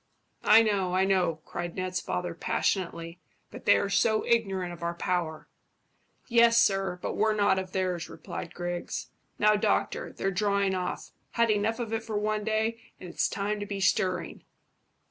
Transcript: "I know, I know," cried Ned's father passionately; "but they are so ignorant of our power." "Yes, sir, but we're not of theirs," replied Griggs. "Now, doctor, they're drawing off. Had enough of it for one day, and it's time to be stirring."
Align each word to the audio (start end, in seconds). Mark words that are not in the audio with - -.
"I 0.43 0.63
know, 0.63 0.95
I 0.95 1.05
know," 1.05 1.41
cried 1.45 1.75
Ned's 1.75 2.01
father 2.01 2.33
passionately; 2.33 3.19
"but 3.51 3.65
they 3.65 3.77
are 3.77 3.87
so 3.91 4.25
ignorant 4.25 4.73
of 4.73 4.81
our 4.81 4.95
power." 4.95 5.47
"Yes, 6.27 6.59
sir, 6.59 6.97
but 7.03 7.13
we're 7.13 7.35
not 7.35 7.59
of 7.59 7.71
theirs," 7.71 8.09
replied 8.09 8.55
Griggs. 8.55 9.11
"Now, 9.37 9.53
doctor, 9.55 10.11
they're 10.11 10.31
drawing 10.31 10.73
off. 10.73 11.11
Had 11.33 11.51
enough 11.51 11.77
of 11.77 11.93
it 11.93 12.01
for 12.01 12.17
one 12.17 12.43
day, 12.43 12.81
and 12.99 13.09
it's 13.09 13.29
time 13.29 13.59
to 13.59 13.67
be 13.67 13.79
stirring." 13.79 14.43